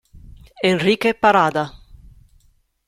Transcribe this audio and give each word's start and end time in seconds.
Enrique 0.63 1.13
Parada 1.13 1.69